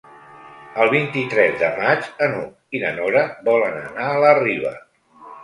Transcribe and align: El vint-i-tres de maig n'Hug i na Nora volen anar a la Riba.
El 0.85 0.87
vint-i-tres 0.93 1.53
de 1.63 1.69
maig 1.75 2.07
n'Hug 2.31 2.79
i 2.79 2.83
na 2.85 2.95
Nora 2.97 3.23
volen 3.51 3.79
anar 3.83 4.09
a 4.09 4.19
la 4.27 4.35
Riba. 4.43 4.75